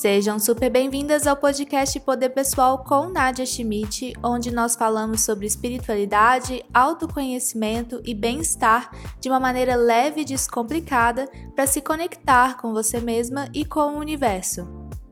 [0.00, 6.64] Sejam super bem-vindas ao podcast Poder Pessoal com Nadia Schmidt, onde nós falamos sobre espiritualidade,
[6.72, 13.48] autoconhecimento e bem-estar de uma maneira leve e descomplicada para se conectar com você mesma
[13.52, 14.68] e com o universo.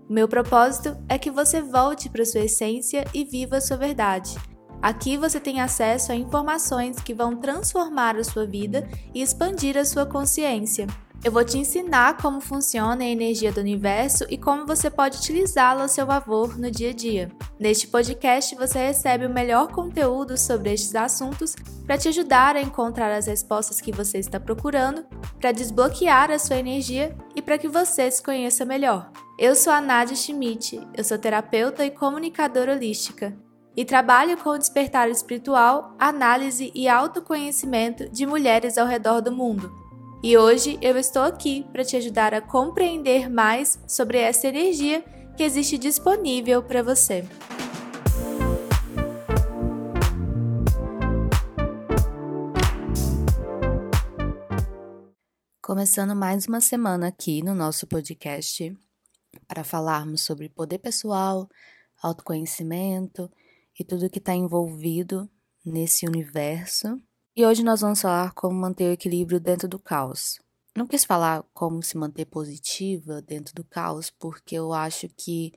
[0.09, 4.37] O meu propósito é que você volte para sua essência e viva sua verdade.
[4.80, 9.84] Aqui você tem acesso a informações que vão transformar a sua vida e expandir a
[9.84, 10.87] sua consciência.
[11.25, 15.84] Eu vou te ensinar como funciona a energia do universo e como você pode utilizá-la
[15.84, 17.33] a seu favor no dia a dia.
[17.59, 23.12] Neste podcast, você recebe o melhor conteúdo sobre estes assuntos para te ajudar a encontrar
[23.12, 25.05] as respostas que você está procurando,
[25.41, 29.11] para desbloquear a sua energia e para que você se conheça melhor.
[29.39, 33.37] Eu sou a Nadia Schmidt, eu sou terapeuta e comunicadora holística
[33.77, 39.86] e trabalho com o despertar espiritual, análise e autoconhecimento de mulheres ao redor do mundo.
[40.22, 45.03] E hoje eu estou aqui para te ajudar a compreender mais sobre essa energia
[45.36, 47.23] que existe disponível para você.
[55.62, 58.75] Começando mais uma semana aqui no nosso podcast
[59.47, 61.47] para falarmos sobre poder pessoal,
[62.03, 63.30] autoconhecimento
[63.78, 65.28] e tudo que está envolvido
[65.64, 67.01] nesse universo
[67.37, 70.41] e hoje nós vamos falar como manter o equilíbrio dentro do caos.
[70.75, 75.53] Não quis falar como se manter positiva dentro do caos, porque eu acho que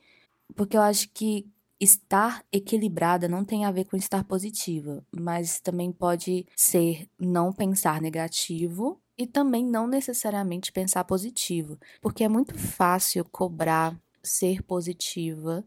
[0.54, 1.46] porque eu acho que
[1.80, 8.02] estar equilibrada não tem a ver com estar positiva, mas também pode ser não pensar
[8.02, 15.64] negativo e também não necessariamente pensar positivo, porque é muito fácil cobrar ser positiva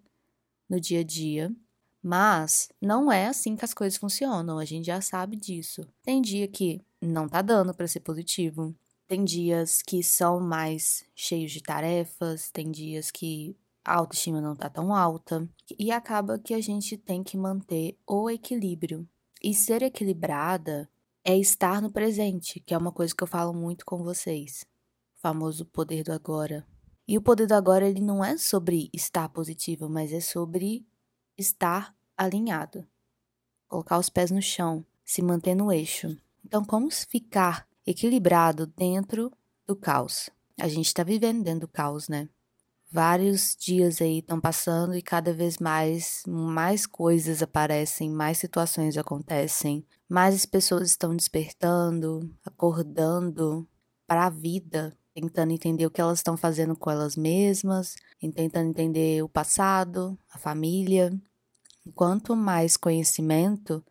[0.69, 1.52] no dia a dia
[2.03, 5.87] mas não é assim que as coisas funcionam, a gente já sabe disso.
[6.03, 8.75] Tem dia que não tá dando para ser positivo,
[9.07, 13.55] tem dias que são mais cheios de tarefas, tem dias que
[13.85, 15.47] a autoestima não tá tão alta
[15.78, 19.07] e acaba que a gente tem que manter o equilíbrio.
[19.41, 20.89] E ser equilibrada
[21.23, 24.66] é estar no presente, que é uma coisa que eu falo muito com vocês.
[25.17, 26.66] O famoso poder do agora.
[27.05, 30.85] E o poder do agora ele não é sobre estar positivo, mas é sobre
[31.43, 32.87] estar alinhado,
[33.67, 36.17] colocar os pés no chão, se manter no eixo.
[36.43, 39.31] Então, como ficar equilibrado dentro
[39.65, 40.29] do caos?
[40.59, 42.29] A gente está vivendo dentro do caos, né?
[42.91, 49.83] Vários dias aí estão passando e cada vez mais, mais coisas aparecem, mais situações acontecem,
[50.07, 53.67] mais as pessoas estão despertando, acordando
[54.05, 59.23] para a vida, tentando entender o que elas estão fazendo com elas mesmas, tentando entender
[59.23, 61.11] o passado, a família.
[61.95, 63.83] Quanto mais conhecimento,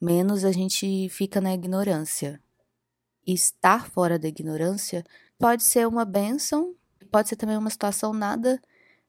[0.00, 2.40] menos a gente fica na ignorância.
[3.26, 5.04] E estar fora da ignorância
[5.38, 6.74] pode ser uma benção,
[7.10, 8.60] pode ser também uma situação nada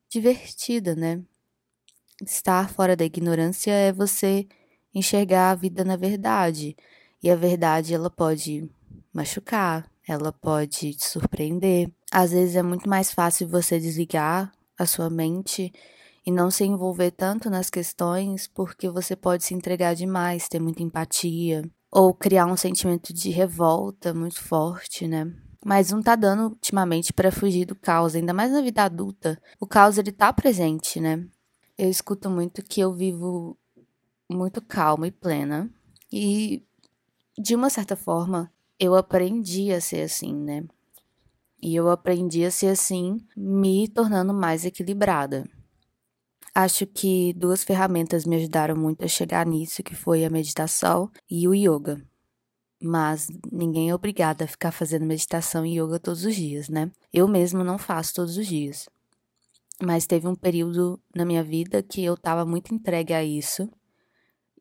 [0.09, 1.23] divertida, né?
[2.21, 4.47] Estar fora da ignorância é você
[4.93, 6.75] enxergar a vida na verdade.
[7.23, 8.69] E a verdade ela pode
[9.13, 11.89] machucar, ela pode te surpreender.
[12.11, 15.71] Às vezes é muito mais fácil você desligar a sua mente
[16.25, 20.83] e não se envolver tanto nas questões porque você pode se entregar demais, ter muita
[20.83, 25.31] empatia ou criar um sentimento de revolta muito forte, né?
[25.63, 29.39] Mas não tá dando ultimamente para fugir do caos, ainda mais na vida adulta.
[29.59, 31.25] O caos ele tá presente, né?
[31.77, 33.57] Eu escuto muito que eu vivo
[34.29, 35.69] muito calma e plena
[36.11, 36.63] e
[37.37, 40.63] de uma certa forma eu aprendi a ser assim, né?
[41.61, 45.47] E eu aprendi a ser assim, me tornando mais equilibrada.
[46.53, 51.47] Acho que duas ferramentas me ajudaram muito a chegar nisso, que foi a meditação e
[51.47, 52.05] o yoga.
[52.81, 56.91] Mas ninguém é obrigado a ficar fazendo meditação e yoga todos os dias, né?
[57.13, 58.89] Eu mesmo não faço todos os dias.
[59.81, 63.69] Mas teve um período na minha vida que eu estava muito entregue a isso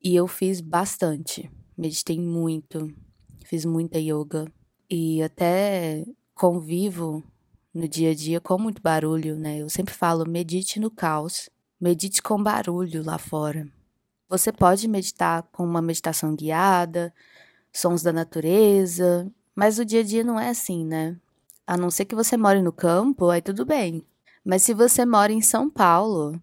[0.03, 1.51] e eu fiz bastante.
[1.77, 2.95] Meditei muito,
[3.45, 4.47] fiz muita yoga
[4.89, 6.05] e até
[6.35, 7.25] convivo
[7.75, 9.59] no dia a dia com muito barulho, né?
[9.59, 11.49] Eu sempre falo, medite no caos,
[11.81, 13.67] medite com barulho lá fora.
[14.29, 17.13] Você pode meditar com uma meditação guiada,
[17.73, 21.17] sons da natureza, mas o dia a dia não é assim, né?
[21.67, 24.05] A não ser que você more no campo, aí tudo bem.
[24.45, 26.41] Mas se você mora em São Paulo,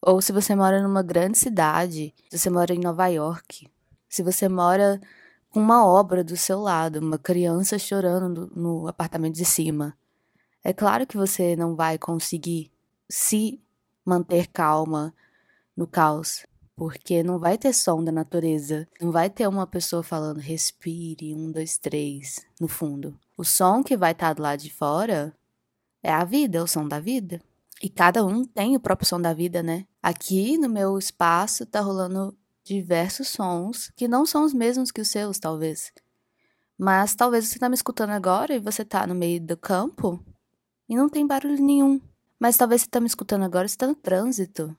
[0.00, 3.68] ou se você mora numa grande cidade, se você mora em Nova York,
[4.08, 5.00] se você mora
[5.50, 9.96] com uma obra do seu lado, uma criança chorando no, no apartamento de cima.
[10.62, 12.70] É claro que você não vai conseguir
[13.08, 13.60] se
[14.06, 15.12] manter calma
[15.76, 20.38] no caos, porque não vai ter som da natureza, não vai ter uma pessoa falando
[20.38, 23.18] respire, um, dois, três, no fundo.
[23.36, 25.36] O som que vai estar tá do lado de fora
[26.02, 27.42] é a vida, é o som da vida.
[27.82, 29.86] E cada um tem o próprio som da vida, né?
[30.02, 35.08] Aqui no meu espaço tá rolando diversos sons que não são os mesmos que os
[35.08, 35.92] seus, talvez.
[36.78, 40.22] Mas talvez você tá me escutando agora e você tá no meio do campo
[40.88, 42.00] e não tem barulho nenhum.
[42.38, 44.76] Mas talvez você tá me escutando agora você tá no trânsito.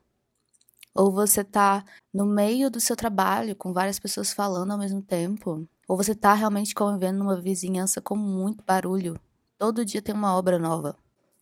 [0.94, 1.84] Ou você tá
[2.14, 5.68] no meio do seu trabalho com várias pessoas falando ao mesmo tempo.
[5.88, 9.20] Ou você tá realmente convivendo numa vizinhança com muito barulho.
[9.58, 10.96] Todo dia tem uma obra nova.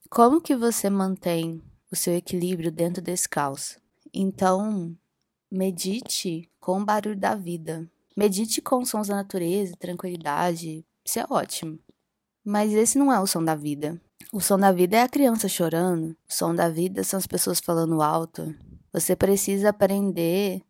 [0.09, 3.77] Como que você mantém o seu equilíbrio dentro desse caos?
[4.13, 4.95] Então,
[5.51, 7.89] medite com o barulho da vida.
[8.15, 10.85] Medite com sons da natureza, tranquilidade.
[11.03, 11.77] Isso é ótimo.
[12.43, 13.99] Mas esse não é o som da vida.
[14.31, 16.11] O som da vida é a criança chorando.
[16.11, 18.53] O som da vida são as pessoas falando alto.
[18.91, 20.61] Você precisa aprender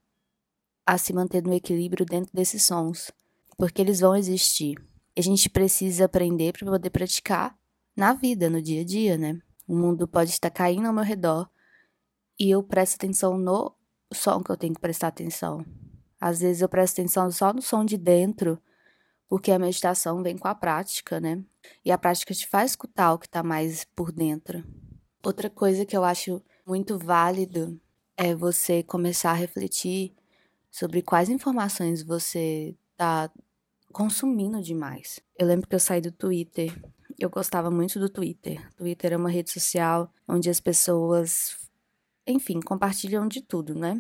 [0.86, 3.12] a se manter no equilíbrio dentro desses sons,
[3.58, 4.76] porque eles vão existir.
[5.16, 7.58] E a gente precisa aprender para poder praticar
[7.96, 9.40] na vida, no dia a dia, né?
[9.68, 11.50] O mundo pode estar caindo ao meu redor
[12.40, 13.74] e eu presto atenção no
[14.14, 15.66] som que eu tenho que prestar atenção.
[16.20, 18.62] Às vezes eu presto atenção só no som de dentro,
[19.28, 21.44] porque a meditação vem com a prática, né?
[21.84, 24.64] E a prática te faz escutar o que está mais por dentro.
[25.24, 27.80] Outra coisa que eu acho muito válido
[28.18, 30.14] é você começar a refletir
[30.72, 33.32] sobre quais informações você está
[33.92, 35.20] consumindo demais.
[35.38, 36.74] Eu lembro que eu saí do Twitter.
[37.18, 38.70] Eu gostava muito do Twitter.
[38.76, 41.58] Twitter é uma rede social onde as pessoas,
[42.28, 43.98] enfim, compartilham de tudo, né?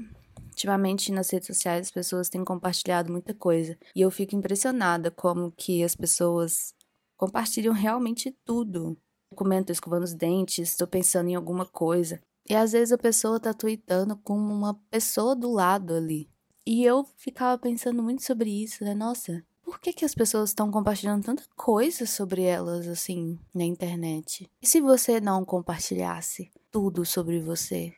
[0.55, 5.51] Ultimamente nas redes sociais as pessoas têm compartilhado muita coisa e eu fico impressionada como
[5.51, 6.73] que as pessoas
[7.17, 8.97] compartilham realmente tudo.
[9.29, 12.21] Eu comento escovando os dentes, estou pensando em alguma coisa.
[12.49, 16.29] E às vezes a pessoa tá tweetando com uma pessoa do lado ali.
[16.65, 18.93] E eu ficava pensando muito sobre isso, né?
[18.93, 24.49] Nossa, por que, que as pessoas estão compartilhando tanta coisa sobre elas assim na internet?
[24.61, 27.93] E se você não compartilhasse tudo sobre você?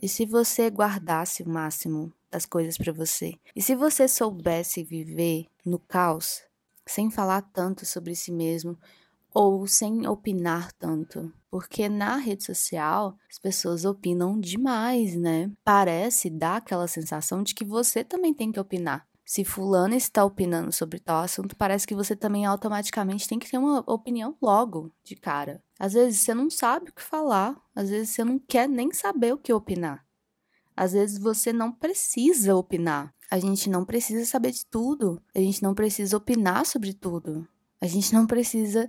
[0.00, 3.34] E se você guardasse o máximo das coisas para você?
[3.56, 6.42] E se você soubesse viver no caos,
[6.86, 8.78] sem falar tanto sobre si mesmo
[9.34, 11.32] ou sem opinar tanto?
[11.50, 15.50] Porque na rede social as pessoas opinam demais, né?
[15.64, 20.72] Parece dar aquela sensação de que você também tem que opinar se fulano está opinando
[20.72, 25.14] sobre tal assunto, parece que você também automaticamente tem que ter uma opinião logo, de
[25.14, 25.62] cara.
[25.78, 29.34] Às vezes você não sabe o que falar, às vezes você não quer nem saber
[29.34, 30.02] o que opinar.
[30.74, 33.14] Às vezes você não precisa opinar.
[33.30, 35.20] A gente não precisa saber de tudo.
[35.34, 37.46] A gente não precisa opinar sobre tudo.
[37.82, 38.88] A gente não precisa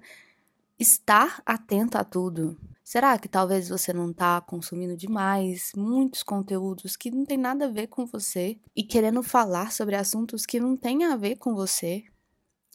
[0.79, 2.57] estar atento a tudo.
[2.83, 7.69] Será que talvez você não está consumindo demais muitos conteúdos que não tem nada a
[7.69, 12.05] ver com você e querendo falar sobre assuntos que não têm a ver com você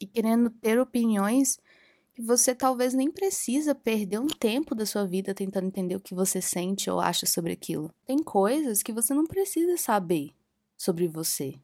[0.01, 1.59] e querendo ter opiniões
[2.13, 6.15] que você talvez nem precisa perder um tempo da sua vida tentando entender o que
[6.15, 7.93] você sente ou acha sobre aquilo.
[8.07, 10.33] Tem coisas que você não precisa saber
[10.77, 11.59] sobre você.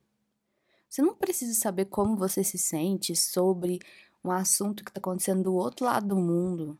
[0.89, 3.79] Você não precisa saber como você se sente sobre
[4.25, 6.79] um assunto que está acontecendo do outro lado do mundo.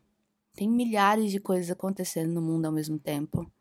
[0.53, 3.51] Tem milhares de coisas acontecendo no mundo ao mesmo tempo.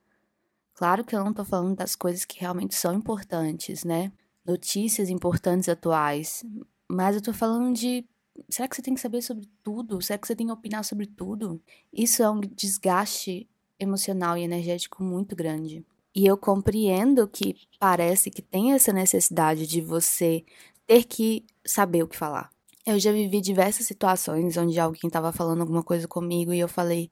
[0.74, 4.12] Claro que eu não tô falando das coisas que realmente são importantes, né?
[4.44, 6.44] Notícias importantes atuais.
[6.90, 8.06] Mas eu tô falando de.
[8.48, 10.00] Será que você tem que saber sobre tudo?
[10.00, 11.62] Será que você tem que opinar sobre tudo?
[11.92, 15.84] Isso é um desgaste emocional e energético muito grande.
[16.14, 20.44] E eu compreendo que parece que tem essa necessidade de você
[20.86, 22.50] ter que saber o que falar.
[22.86, 27.10] Eu já vivi diversas situações onde alguém estava falando alguma coisa comigo e eu falei,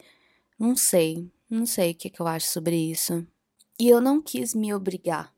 [0.59, 3.27] não sei, não sei o que, que eu acho sobre isso.
[3.79, 5.33] E eu não quis me obrigar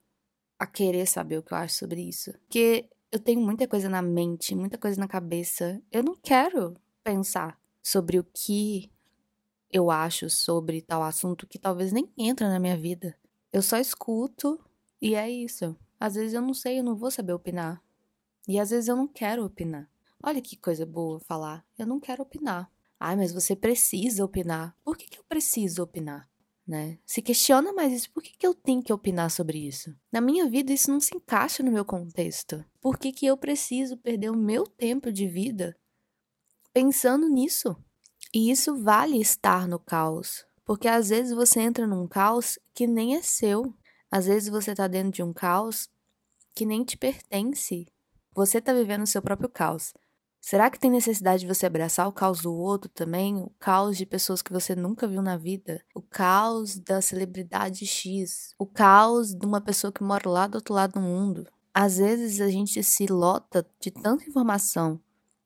[0.58, 2.32] a querer saber o que eu acho sobre isso.
[2.32, 5.82] Porque eu tenho muita coisa na mente, muita coisa na cabeça.
[5.90, 8.90] Eu não quero pensar sobre o que
[9.72, 13.16] eu acho sobre tal assunto que talvez nem entra na minha vida.
[13.52, 14.60] Eu só escuto
[15.00, 15.76] e é isso.
[15.98, 17.82] Às vezes eu não sei, eu não vou saber opinar.
[18.48, 19.88] E às vezes eu não quero opinar.
[20.22, 21.64] Olha que coisa boa falar.
[21.78, 22.70] Eu não quero opinar.
[22.98, 24.76] Ai, mas você precisa opinar.
[24.84, 26.28] Por que, que eu preciso opinar?
[26.66, 26.98] Né?
[27.06, 28.12] Se questiona mais isso.
[28.12, 29.96] Por que, que eu tenho que opinar sobre isso?
[30.12, 32.62] Na minha vida, isso não se encaixa no meu contexto.
[32.80, 35.76] Por que, que eu preciso perder o meu tempo de vida
[36.72, 37.74] pensando nisso?
[38.32, 40.44] E isso vale estar no caos.
[40.64, 43.74] Porque às vezes você entra num caos que nem é seu.
[44.10, 45.88] Às vezes você tá dentro de um caos
[46.54, 47.86] que nem te pertence.
[48.34, 49.92] Você tá vivendo o seu próprio caos.
[50.40, 53.36] Será que tem necessidade de você abraçar o caos do outro também?
[53.36, 55.84] O caos de pessoas que você nunca viu na vida?
[55.94, 58.54] O caos da celebridade X?
[58.58, 61.46] O caos de uma pessoa que mora lá do outro lado do mundo?
[61.74, 64.98] Às vezes a gente se lota de tanta informação,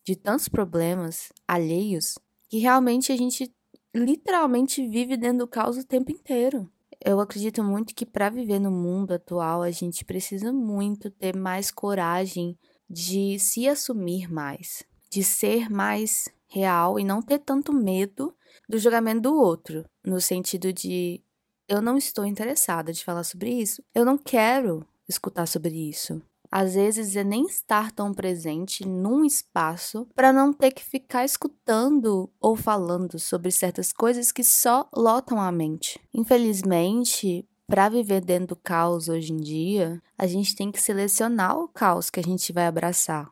[0.06, 2.16] de tantos problemas alheios,
[2.48, 3.52] que realmente a gente
[3.94, 6.70] literalmente vive dentro do caos o tempo inteiro.
[7.04, 11.70] Eu acredito muito que para viver no mundo atual, a gente precisa muito ter mais
[11.70, 12.56] coragem
[12.88, 18.34] de se assumir mais, de ser mais real e não ter tanto medo
[18.68, 21.20] do julgamento do outro, no sentido de
[21.68, 26.22] eu não estou interessada de falar sobre isso, eu não quero escutar sobre isso.
[26.50, 32.30] Às vezes é nem estar tão presente num espaço para não ter que ficar escutando
[32.40, 36.00] ou falando sobre certas coisas que só lotam a mente.
[36.14, 41.68] Infelizmente, para viver dentro do caos hoje em dia, a gente tem que selecionar o
[41.68, 43.30] caos que a gente vai abraçar,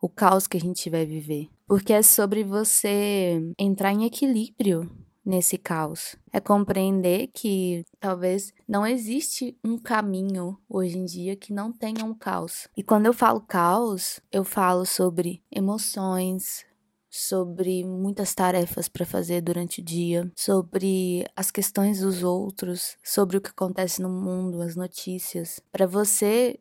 [0.00, 1.48] o caos que a gente vai viver.
[1.66, 4.90] Porque é sobre você entrar em equilíbrio
[5.24, 6.14] nesse caos.
[6.32, 12.14] É compreender que talvez não existe um caminho hoje em dia que não tenha um
[12.14, 12.68] caos.
[12.76, 16.66] E quando eu falo caos, eu falo sobre emoções,
[17.14, 23.40] sobre muitas tarefas para fazer durante o dia, sobre as questões dos outros, sobre o
[23.40, 25.60] que acontece no mundo, as notícias.
[25.70, 26.58] Para você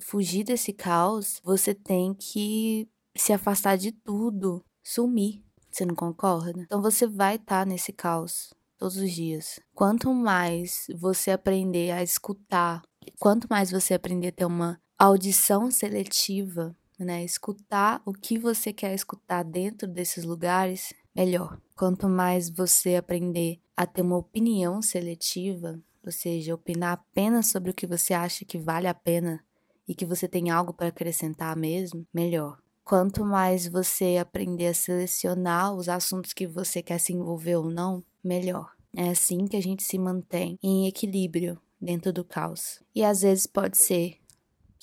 [0.00, 5.42] fugir desse caos, você tem que se afastar de tudo, sumir.
[5.72, 6.62] Você não concorda?
[6.62, 9.58] Então você vai estar tá nesse caos todos os dias.
[9.74, 12.80] Quanto mais você aprender a escutar,
[13.18, 18.94] quanto mais você aprender a ter uma audição seletiva, né, escutar o que você quer
[18.94, 21.60] escutar dentro desses lugares, melhor.
[21.76, 27.74] Quanto mais você aprender a ter uma opinião seletiva, ou seja, opinar apenas sobre o
[27.74, 29.44] que você acha que vale a pena
[29.86, 32.58] e que você tem algo para acrescentar mesmo, melhor.
[32.84, 38.02] Quanto mais você aprender a selecionar os assuntos que você quer se envolver ou não,
[38.22, 38.70] melhor.
[38.96, 42.80] É assim que a gente se mantém em equilíbrio dentro do caos.
[42.94, 44.18] E às vezes pode ser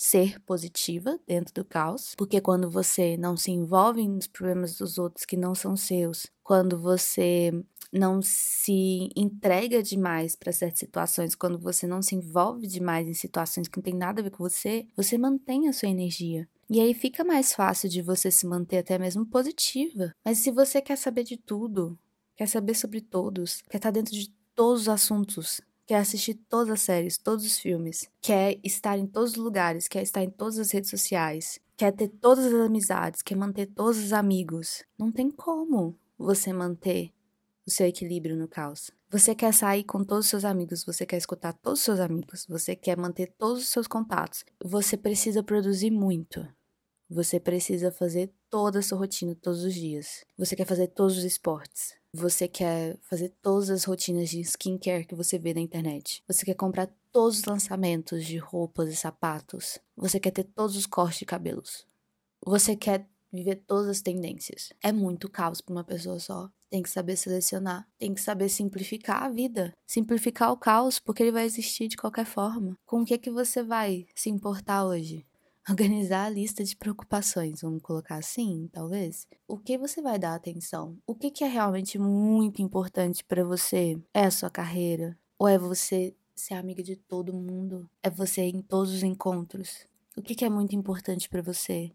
[0.04, 5.24] ser positiva dentro do caos, porque quando você não se envolve nos problemas dos outros
[5.24, 7.54] que não são seus, quando você
[7.90, 13.70] não se entrega demais para certas situações, quando você não se envolve demais em situações
[13.70, 16.50] que não tem nada a ver com você, você mantém a sua energia.
[16.70, 20.14] E aí fica mais fácil de você se manter até mesmo positiva.
[20.26, 21.98] Mas se você quer saber de tudo,
[22.36, 26.82] quer saber sobre todos, quer estar dentro de todos os assuntos, quer assistir todas as
[26.82, 30.72] séries, todos os filmes, quer estar em todos os lugares, quer estar em todas as
[30.72, 35.98] redes sociais, quer ter todas as amizades, quer manter todos os amigos, não tem como
[36.18, 37.12] você manter
[37.66, 38.92] o seu equilíbrio no caos.
[39.10, 42.46] Você quer sair com todos os seus amigos, você quer escutar todos os seus amigos,
[42.48, 44.44] você quer manter todos os seus contatos.
[44.64, 46.48] Você precisa produzir muito.
[47.14, 50.26] Você precisa fazer toda a sua rotina todos os dias.
[50.36, 51.94] Você quer fazer todos os esportes.
[52.12, 56.24] Você quer fazer todas as rotinas de skincare que você vê na internet.
[56.28, 59.78] Você quer comprar todos os lançamentos de roupas e sapatos.
[59.96, 61.86] Você quer ter todos os cortes de cabelos.
[62.44, 64.74] Você quer viver todas as tendências.
[64.82, 66.50] É muito caos para uma pessoa só.
[66.68, 71.32] Tem que saber selecionar, tem que saber simplificar a vida, simplificar o caos, porque ele
[71.32, 72.76] vai existir de qualquer forma.
[72.88, 75.24] Com o que que você vai se importar hoje?
[75.70, 79.26] Organizar a lista de preocupações, vamos colocar assim, talvez.
[79.48, 80.98] O que você vai dar atenção?
[81.08, 83.98] O que, que é realmente muito importante para você?
[84.14, 85.18] É a sua carreira?
[85.40, 87.90] Ou é você ser amiga de todo mundo?
[88.02, 89.88] É você ir em todos os encontros?
[90.18, 91.92] O que, que é muito importante para você?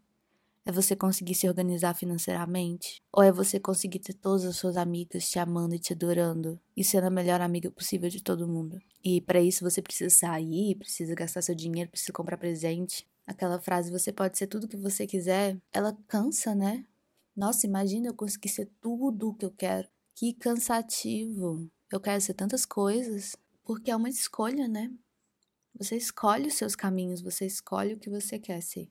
[0.65, 3.01] É você conseguir se organizar financeiramente?
[3.11, 6.83] Ou é você conseguir ter todas as suas amigas te amando e te adorando e
[6.83, 8.79] sendo a melhor amiga possível de todo mundo?
[9.03, 13.07] E para isso você precisa sair, precisa gastar seu dinheiro, precisa comprar presente.
[13.29, 16.83] Aquela frase, você pode ser tudo que você quiser, ela cansa, né?
[17.35, 19.87] Nossa, imagina eu conseguir ser tudo o que eu quero.
[20.15, 21.69] Que cansativo.
[21.91, 23.35] Eu quero ser tantas coisas.
[23.63, 24.91] Porque é uma escolha, né?
[25.75, 28.89] Você escolhe os seus caminhos, você escolhe o que você quer ser.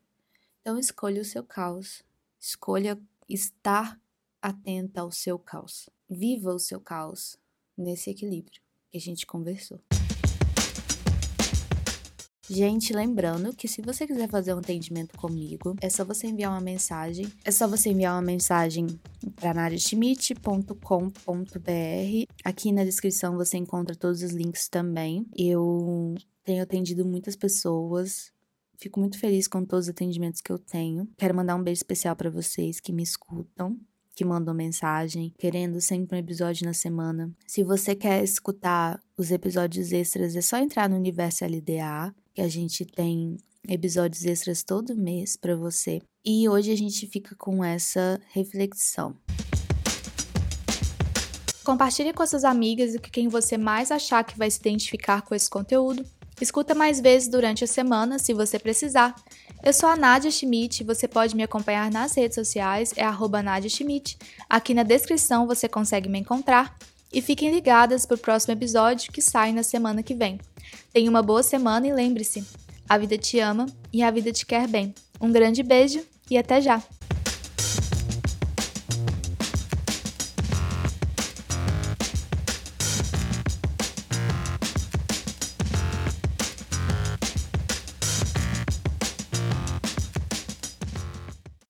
[0.61, 2.05] Então escolha o seu caos.
[2.39, 2.97] Escolha
[3.29, 4.01] estar
[4.41, 5.91] atenta ao seu caos.
[6.09, 7.37] Viva o seu caos
[7.77, 9.83] nesse equilíbrio que a gente conversou.
[12.51, 16.61] Gente, lembrando que se você quiser fazer um atendimento comigo, é só você enviar uma
[16.61, 17.31] mensagem.
[17.45, 18.87] É só você enviar uma mensagem
[19.37, 20.73] para nadischmidt.com.br.
[22.45, 25.27] Aqui na descrição você encontra todos os links também.
[25.37, 26.15] Eu
[26.45, 28.33] tenho atendido muitas pessoas
[28.79, 31.09] Fico muito feliz com todos os atendimentos que eu tenho.
[31.19, 33.77] Quero mandar um beijo especial para vocês que me escutam,
[34.15, 37.29] que mandam mensagem, querendo sempre um episódio na semana.
[37.45, 42.49] Se você quer escutar os episódios extras, é só entrar no Universo LDA, que a
[42.49, 43.37] gente tem
[43.69, 46.01] episódios extras todo mês para você.
[46.25, 49.17] E hoje a gente fica com essa reflexão.
[51.65, 55.35] Compartilhe com suas amigas e com quem você mais achar que vai se identificar com
[55.35, 56.07] esse conteúdo.
[56.41, 59.17] Escuta mais vezes durante a semana, se você precisar.
[59.61, 63.69] Eu sou a Nadia Schmidt, você pode me acompanhar nas redes sociais, é arroba Nadia
[63.69, 64.17] Schmidt.
[64.49, 66.79] Aqui na descrição você consegue me encontrar.
[67.13, 70.39] E fiquem ligadas para o próximo episódio que sai na semana que vem.
[70.93, 72.45] Tenha uma boa semana e lembre-se:
[72.89, 74.95] a vida te ama e a vida te quer bem.
[75.21, 76.83] Um grande beijo e até já!